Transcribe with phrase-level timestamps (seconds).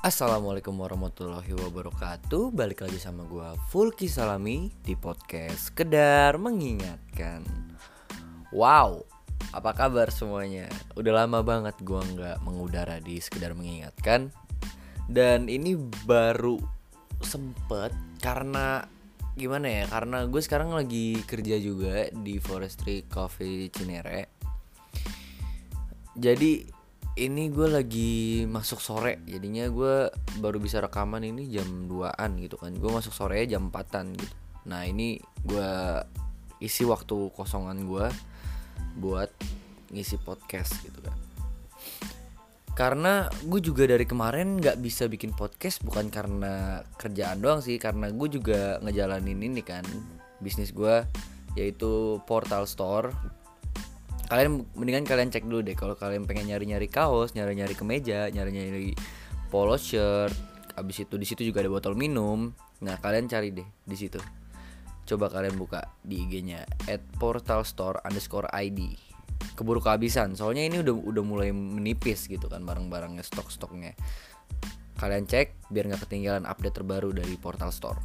[0.00, 2.56] Assalamualaikum warahmatullahi wabarakatuh.
[2.56, 7.44] Balik lagi sama gue Fulki Salami Di podcast Sekedar Mengingatkan.
[8.48, 9.04] Wow
[9.52, 10.72] Apa kabar semuanya?
[10.96, 14.32] Udah lama banget gue nggak mengudara di Sekedar Mengingatkan.
[15.04, 15.76] Dan ini
[16.08, 16.56] baru
[17.20, 17.92] sempet
[18.24, 18.80] Karena
[19.36, 24.32] Gimana ya Karena gue sekarang lagi kerja juga Di Forestry Coffee Cinere.
[26.16, 26.79] Jadi
[27.18, 30.06] ini gue lagi masuk sore jadinya gue
[30.38, 32.70] baru bisa rekaman ini jam 2an gitu kan.
[32.76, 34.34] Gue masuk sore jam 4an gitu.
[34.70, 35.70] Nah ini gue
[36.62, 38.06] isi waktu kosongan gue
[39.00, 39.30] buat
[39.90, 41.16] ngisi podcast gitu kan.
[42.78, 48.08] Karena gue juga dari kemarin nggak bisa bikin podcast bukan karena kerjaan doang sih karena
[48.14, 49.82] gue juga ngejalanin ini kan
[50.38, 51.04] bisnis gue
[51.58, 53.10] yaitu portal store
[54.30, 58.94] kalian mendingan kalian cek dulu deh kalau kalian pengen nyari-nyari kaos, nyari-nyari kemeja, nyari-nyari
[59.50, 60.30] polo shirt,
[60.78, 62.54] abis itu di situ juga ada botol minum.
[62.86, 64.22] Nah kalian cari deh di situ.
[65.02, 68.94] Coba kalian buka di IG-nya at portal store underscore ID.
[69.58, 73.98] Keburu kehabisan, soalnya ini udah udah mulai menipis gitu kan barang-barangnya stok-stoknya.
[74.94, 77.98] Kalian cek biar nggak ketinggalan update terbaru dari portal store.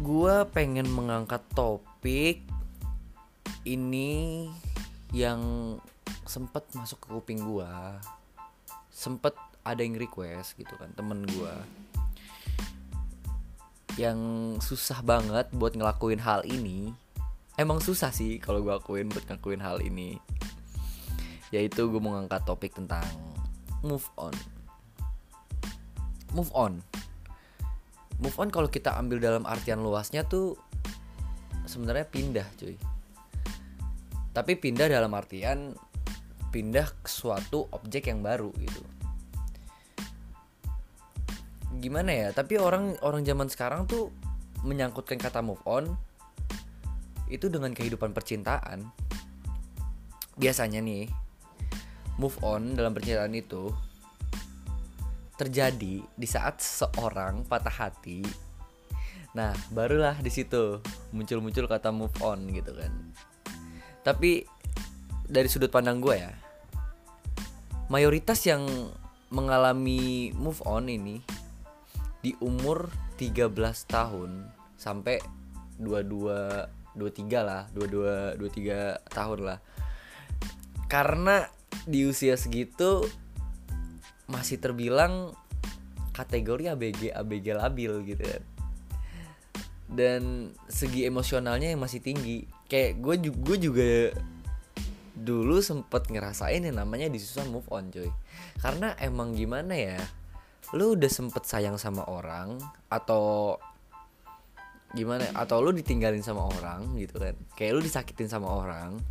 [0.00, 2.48] Gua pengen mengangkat topik
[3.68, 4.48] ini
[5.12, 5.40] yang
[6.24, 7.98] sempet masuk ke kuping gua
[8.88, 11.56] sempet ada yang request gitu kan temen gua.
[13.98, 14.20] Yang
[14.64, 16.94] susah banget buat ngelakuin hal ini
[17.60, 20.16] emang susah sih kalau gua akuin buat ngelakuin hal ini.
[21.50, 23.02] Yaitu gue mau ngangkat topik tentang
[23.82, 24.30] move on.
[26.30, 26.78] Move on.
[28.22, 30.54] Move on kalau kita ambil dalam artian luasnya tuh
[31.66, 32.78] sebenarnya pindah cuy
[34.30, 35.74] tapi pindah dalam artian
[36.50, 38.82] pindah ke suatu objek yang baru gitu.
[41.78, 42.28] Gimana ya?
[42.34, 44.10] Tapi orang orang zaman sekarang tuh
[44.66, 45.94] menyangkutkan kata move on
[47.30, 48.90] itu dengan kehidupan percintaan.
[50.34, 51.06] Biasanya nih
[52.18, 53.70] move on dalam percintaan itu
[55.38, 58.26] terjadi di saat seorang patah hati.
[59.32, 60.82] Nah barulah di situ
[61.14, 62.92] muncul-muncul kata move on gitu kan
[64.06, 64.44] tapi
[65.30, 66.32] dari sudut pandang gue ya
[67.90, 68.64] mayoritas yang
[69.30, 71.22] mengalami move on ini
[72.20, 73.50] di umur 13
[73.88, 75.20] tahun sampai
[75.80, 79.58] 22 23 lah 22 23 tahun lah.
[80.90, 81.46] Karena
[81.86, 83.06] di usia segitu
[84.26, 85.34] masih terbilang
[86.12, 88.44] kategori ABG ABG labil gitu kan.
[89.90, 90.22] Dan
[90.70, 93.90] segi emosionalnya yang masih tinggi kayak gue juga gue juga
[95.20, 98.08] dulu sempet ngerasain yang namanya disusah move on coy.
[98.62, 99.98] Karena emang gimana ya
[100.70, 103.58] lu udah sempet sayang sama orang atau
[104.94, 107.34] gimana ya, atau lu ditinggalin sama orang gitu kan.
[107.58, 109.02] Kayak lu disakitin sama orang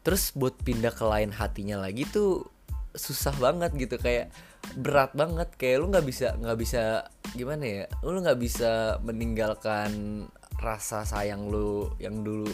[0.00, 2.48] terus buat pindah ke lain hatinya lagi tuh
[2.96, 4.34] susah banget gitu kayak
[4.74, 5.48] berat banget.
[5.54, 6.82] Kayak lu nggak bisa nggak bisa
[7.30, 10.26] gimana ya lu nggak bisa meninggalkan
[10.60, 12.52] rasa sayang lu yang dulu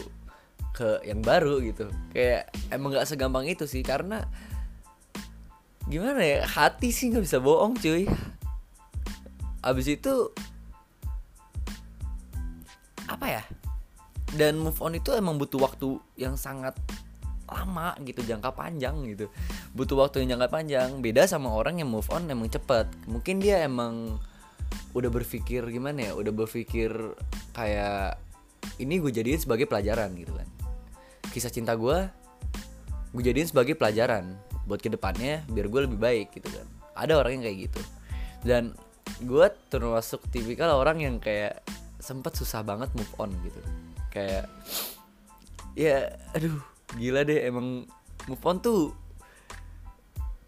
[0.71, 1.91] ke yang baru gitu.
[2.15, 4.23] Kayak emang nggak segampang itu sih karena
[5.87, 8.07] gimana ya hati sih nggak bisa bohong cuy.
[9.59, 10.31] Abis itu
[13.11, 13.43] apa ya?
[14.31, 16.75] Dan move on itu emang butuh waktu yang sangat
[17.47, 19.31] lama gitu jangka panjang gitu.
[19.71, 20.89] Butuh waktu yang jangka panjang.
[20.99, 22.87] Beda sama orang yang move on emang cepet.
[23.07, 24.19] Mungkin dia emang
[24.91, 26.89] udah berpikir gimana ya udah berpikir
[27.57, 28.21] kayak
[28.77, 30.45] ini gue jadiin sebagai pelajaran gitu kan.
[31.33, 32.05] Kisah cinta gue
[33.17, 34.37] gue jadiin sebagai pelajaran
[34.69, 36.67] buat ke depannya biar gue lebih baik gitu kan.
[36.93, 37.81] Ada orang yang kayak gitu.
[38.45, 38.77] Dan
[39.25, 41.65] gue termasuk tipikal orang yang kayak
[41.97, 43.61] sempat susah banget move on gitu.
[44.13, 44.45] Kayak
[45.73, 46.61] ya aduh
[46.93, 47.89] gila deh emang
[48.29, 48.93] move on tuh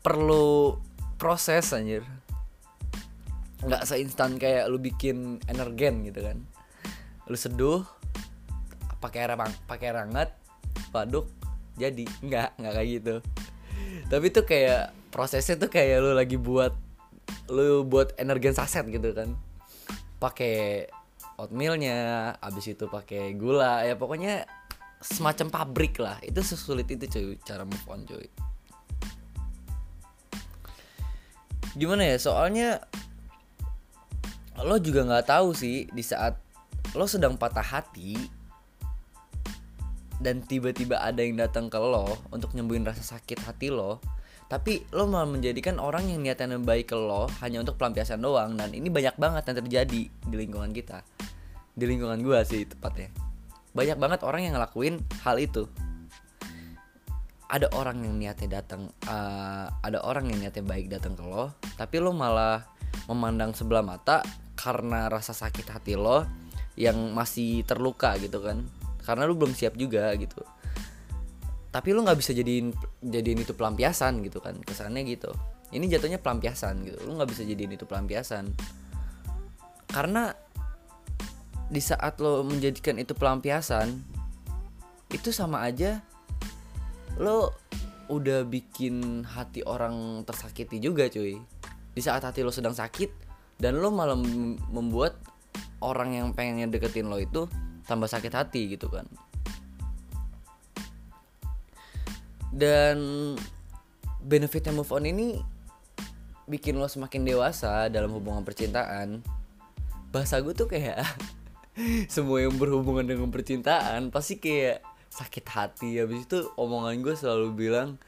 [0.05, 0.77] perlu
[1.17, 2.05] proses anjir.
[3.65, 6.37] Nggak seinstan kayak lu bikin energen gitu kan
[7.29, 7.85] lu seduh
[8.99, 9.37] pakai air
[9.69, 10.29] pakai air hangat
[11.79, 12.03] jadi.
[12.25, 13.15] Nggak nggak kayak gitu.
[14.09, 16.75] Tapi tuh kayak prosesnya tuh kayak lu lagi buat
[17.47, 19.37] lu buat energen saset gitu kan.
[20.19, 20.89] Pakai
[21.39, 24.43] oatmealnya abis itu pakai gula ya pokoknya
[24.99, 26.19] semacam pabrik lah.
[26.25, 28.27] Itu sesulit itu cuy cara move on cuy.
[31.79, 32.83] Gimana ya soalnya
[34.59, 36.48] lo juga nggak tahu sih di saat
[36.97, 38.17] lo sedang patah hati
[40.19, 44.01] dan tiba-tiba ada yang datang ke lo untuk nyembuhin rasa sakit hati lo
[44.49, 48.57] tapi lo malah menjadikan orang yang niatnya baik ke lo hanya untuk pelampiasan doang.
[48.57, 51.05] Dan ini banyak banget yang terjadi di lingkungan kita.
[51.77, 53.13] Di lingkungan gue sih tepatnya.
[53.77, 55.69] Banyak banget orang yang ngelakuin hal itu.
[57.45, 61.49] Ada orang yang niatnya datang uh, ada orang yang niatnya baik datang ke lo
[61.81, 62.61] tapi lo malah
[63.09, 64.21] memandang sebelah mata
[64.53, 66.29] karena rasa sakit hati lo
[66.79, 68.63] yang masih terluka gitu kan.
[69.03, 70.39] Karena lo belum siap juga gitu.
[71.69, 72.71] Tapi lu nggak bisa jadiin
[73.03, 74.55] jadiin itu pelampiasan gitu kan.
[74.63, 75.29] Kesannya gitu.
[75.75, 77.03] Ini jatuhnya pelampiasan gitu.
[77.03, 78.55] Lu nggak bisa jadiin itu pelampiasan.
[79.91, 80.31] Karena
[81.69, 83.93] di saat lo menjadikan itu pelampiasan
[85.13, 86.01] itu sama aja
[87.21, 87.53] lo
[88.09, 91.37] udah bikin hati orang tersakiti juga cuy.
[91.93, 93.11] Di saat hati lo sedang sakit
[93.61, 94.17] dan lo malah
[94.73, 95.19] membuat
[95.79, 97.47] orang yang pengen deketin lo itu
[97.87, 99.07] tambah sakit hati gitu kan.
[102.49, 102.97] Dan
[104.19, 105.39] benefitnya move on ini
[106.49, 109.23] bikin lo semakin dewasa dalam hubungan percintaan.
[110.09, 111.05] Bahasa gue tuh kayak
[112.13, 114.83] semua yang berhubungan dengan percintaan pasti kayak
[115.13, 116.01] sakit hati.
[116.01, 118.01] Habis itu omongan gue selalu bilang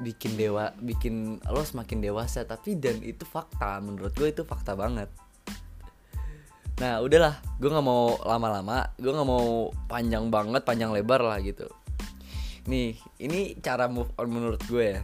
[0.00, 2.44] bikin dewa bikin lo semakin dewasa.
[2.44, 5.08] Tapi dan itu fakta menurut gue itu fakta banget
[6.82, 7.38] nah udahlah.
[7.62, 8.90] Gue nggak mau lama-lama.
[8.98, 11.70] Gue nggak mau panjang banget panjang lebar lah gitu.
[12.66, 15.02] Nih ini cara move on menurut gue ya.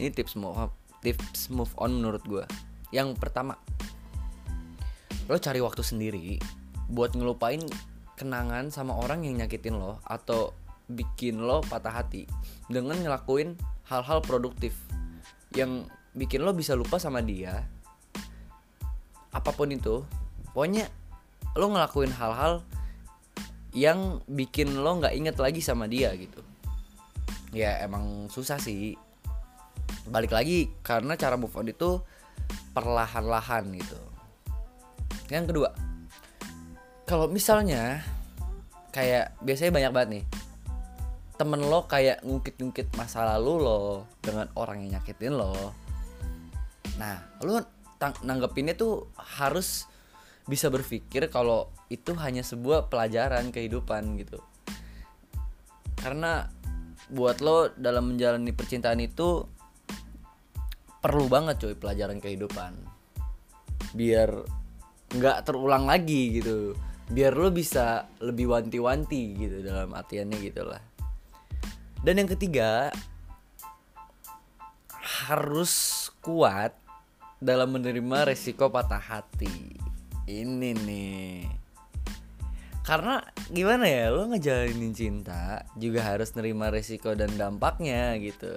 [0.00, 2.44] Ini tips move tips move on menurut gue
[2.92, 3.56] yang pertama
[5.26, 6.36] lo cari waktu sendiri
[6.90, 7.62] buat ngelupain
[8.18, 10.52] kenangan sama orang yang nyakitin lo atau
[10.90, 12.28] bikin lo patah hati
[12.68, 13.56] dengan ngelakuin
[13.88, 14.74] hal-hal produktif
[15.54, 17.62] yang bikin lo bisa lupa sama dia.
[19.30, 20.02] Apa pun itu
[20.52, 20.86] pokoknya
[21.58, 22.62] lo ngelakuin hal-hal
[23.74, 26.42] yang bikin lo nggak inget lagi sama dia gitu.
[27.50, 28.94] Ya emang susah sih.
[30.06, 32.02] Balik lagi karena cara move on itu
[32.74, 33.98] perlahan-lahan gitu.
[35.30, 35.70] Yang kedua
[37.10, 38.06] kalau misalnya
[38.94, 40.24] kayak biasanya banyak banget nih
[41.34, 45.74] temen lo kayak ngungkit-ngungkit masa lalu lo dengan orang yang nyakitin lo.
[47.02, 47.58] Nah lo
[47.98, 49.89] nanggepinnya tuh harus
[50.50, 54.42] bisa berpikir kalau itu hanya sebuah pelajaran kehidupan gitu.
[55.94, 56.50] Karena
[57.06, 59.46] buat lo dalam menjalani percintaan itu
[60.98, 62.74] perlu banget cuy pelajaran kehidupan.
[63.94, 64.34] Biar
[65.14, 66.74] nggak terulang lagi gitu.
[67.06, 70.82] Biar lo bisa lebih wanti-wanti gitu dalam artiannya gitulah.
[72.02, 72.90] Dan yang ketiga
[75.30, 76.74] harus kuat
[77.38, 79.79] dalam menerima resiko patah hati
[80.30, 81.60] ini nih.
[82.86, 88.54] Karena gimana ya lo ngejalanin cinta juga harus nerima resiko dan dampaknya gitu.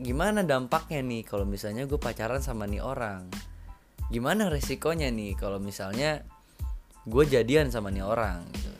[0.00, 3.28] Gimana dampaknya nih kalau misalnya gue pacaran sama nih orang?
[4.10, 6.24] Gimana resikonya nih kalau misalnya
[7.06, 8.74] gue jadian sama nih orang gitu?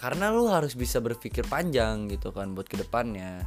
[0.00, 3.44] Karena lo harus bisa berpikir panjang gitu kan buat ke depannya.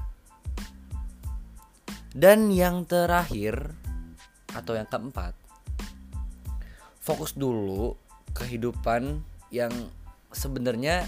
[2.14, 3.83] Dan yang terakhir
[4.54, 5.34] atau yang keempat
[7.04, 8.00] fokus dulu
[8.32, 9.20] kehidupan
[9.52, 9.70] yang
[10.32, 11.04] sebenarnya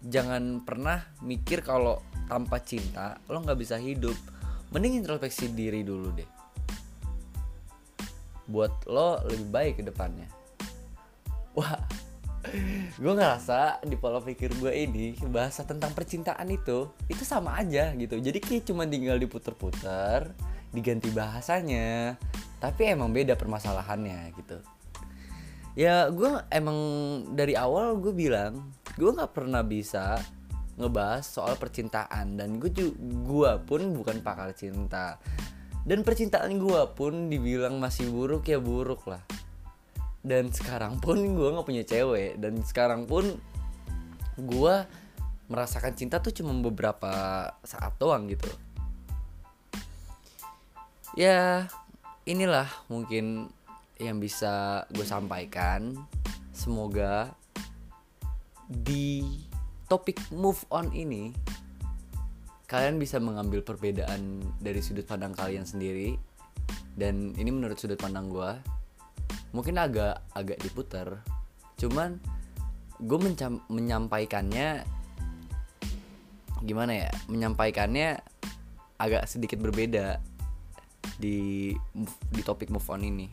[0.00, 4.16] jangan pernah mikir kalau tanpa cinta lo nggak bisa hidup.
[4.72, 6.28] Mending introspeksi diri dulu deh.
[8.48, 10.28] Buat lo lebih baik ke depannya.
[11.52, 11.76] Wah
[12.96, 18.16] gue ngerasa di pola pikir gue ini bahasa tentang percintaan itu itu sama aja gitu.
[18.16, 20.32] Jadi kayak cuma tinggal diputer-puter
[20.72, 22.16] diganti bahasanya.
[22.58, 24.58] Tapi emang beda permasalahannya gitu.
[25.78, 26.78] Ya gue emang
[27.38, 30.18] dari awal gue bilang gue nggak pernah bisa
[30.74, 32.34] ngebahas soal percintaan.
[32.34, 32.70] Dan gue
[33.02, 35.22] gue pun bukan pakar cinta.
[35.86, 39.22] Dan percintaan gue pun dibilang masih buruk ya buruk lah.
[40.20, 42.36] Dan sekarang pun gue nggak punya cewek.
[42.42, 43.38] Dan sekarang pun
[44.38, 44.74] gue
[45.48, 47.10] merasakan cinta tuh cuma beberapa
[47.64, 48.52] saat doang gitu
[51.18, 51.66] ya
[52.30, 53.50] inilah mungkin
[53.98, 55.98] yang bisa gue sampaikan.
[56.54, 57.34] Semoga
[58.70, 59.26] di
[59.90, 61.34] topik move on ini
[62.70, 66.14] kalian bisa mengambil perbedaan dari sudut pandang kalian sendiri.
[66.94, 68.50] Dan ini menurut sudut pandang gue
[69.50, 71.18] mungkin agak agak diputar.
[71.82, 72.22] Cuman
[73.02, 73.18] gue
[73.66, 74.86] menyampaikannya
[76.62, 77.10] gimana ya?
[77.26, 78.22] Menyampaikannya
[79.02, 80.22] agak sedikit berbeda
[81.18, 81.72] di
[82.30, 83.26] di topik move on ini.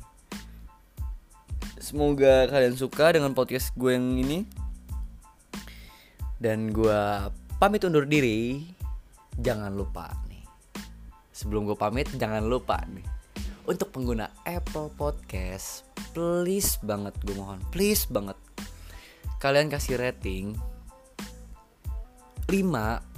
[1.75, 4.47] Semoga kalian suka dengan podcast gue yang ini.
[6.41, 7.01] Dan gue
[7.61, 8.73] pamit undur diri.
[9.35, 10.47] jangan lupa nih.
[11.35, 13.03] Sebelum gue pamit jangan lupa nih.
[13.67, 15.83] Untuk pengguna Apple Podcast
[16.15, 18.39] please banget gue mohon please banget.
[19.43, 20.55] Kalian kasih rating
[22.47, 22.61] 5,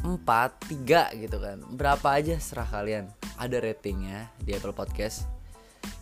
[0.08, 1.58] 4, 3 gitu kan.
[1.70, 5.30] Berapa aja serah kalian Ada ratingnya di Apple Podcast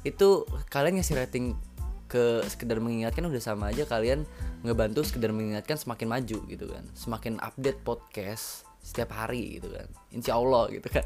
[0.08, 1.56] Itu kalian ngasih rating
[2.06, 4.24] ke sekedar mengingatkan udah sama aja kalian
[4.62, 6.86] ngebantu sekedar mengingatkan semakin maju gitu kan.
[6.94, 9.90] Semakin update podcast setiap hari gitu kan.
[10.14, 11.06] Insya Allah gitu kan.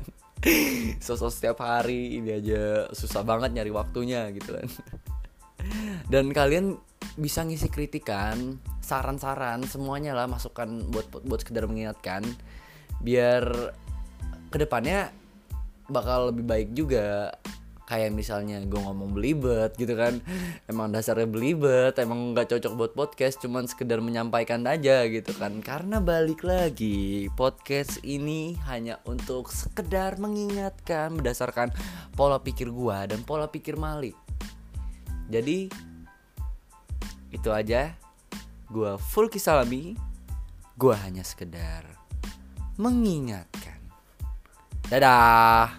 [1.05, 4.67] Sosok setiap hari ini aja susah banget nyari waktunya gitu kan.
[6.12, 6.79] Dan kalian
[7.19, 12.24] bisa ngisi kritikan saran-saran semuanya lah masukan buat buat sekedar mengingatkan
[13.03, 13.75] biar
[14.50, 15.12] ke depannya
[15.89, 17.34] bakal lebih baik juga.
[17.89, 20.22] Kayak misalnya gue ngomong belibet gitu kan.
[20.69, 25.58] Emang dasarnya belibet emang nggak cocok buat podcast cuman sekedar menyampaikan aja gitu kan.
[25.65, 31.74] Karena balik lagi podcast ini hanya untuk sekedar mengingatkan berdasarkan
[32.13, 34.13] pola pikir gue dan pola pikir Malik.
[35.34, 35.69] Jadi
[37.34, 37.98] itu aja.
[38.69, 39.98] Gua full kisalami
[40.79, 41.84] Gua hanya sekedar
[42.79, 43.78] mengingatkan
[44.89, 45.69] Dadah